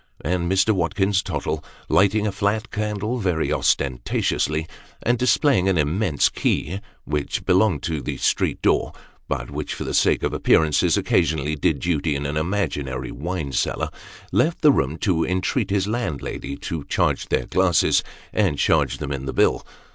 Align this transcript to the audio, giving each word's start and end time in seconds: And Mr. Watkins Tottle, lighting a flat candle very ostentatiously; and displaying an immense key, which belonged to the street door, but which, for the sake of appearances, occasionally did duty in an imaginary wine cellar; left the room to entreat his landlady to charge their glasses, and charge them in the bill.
And 0.25 0.51
Mr. 0.51 0.71
Watkins 0.71 1.21
Tottle, 1.21 1.63
lighting 1.87 2.25
a 2.25 2.31
flat 2.31 2.71
candle 2.71 3.19
very 3.19 3.53
ostentatiously; 3.53 4.65
and 5.03 5.19
displaying 5.19 5.69
an 5.69 5.77
immense 5.77 6.27
key, 6.27 6.81
which 7.05 7.45
belonged 7.45 7.83
to 7.83 8.01
the 8.01 8.17
street 8.17 8.63
door, 8.63 8.93
but 9.27 9.51
which, 9.51 9.75
for 9.75 9.83
the 9.83 9.93
sake 9.93 10.23
of 10.23 10.33
appearances, 10.33 10.97
occasionally 10.97 11.53
did 11.55 11.79
duty 11.81 12.15
in 12.15 12.25
an 12.25 12.35
imaginary 12.35 13.11
wine 13.11 13.51
cellar; 13.51 13.91
left 14.31 14.63
the 14.63 14.71
room 14.71 14.97
to 14.97 15.23
entreat 15.23 15.69
his 15.69 15.87
landlady 15.87 16.55
to 16.55 16.83
charge 16.85 17.27
their 17.27 17.45
glasses, 17.45 18.03
and 18.33 18.57
charge 18.57 18.97
them 18.97 19.11
in 19.11 19.27
the 19.27 19.33
bill. 19.33 19.63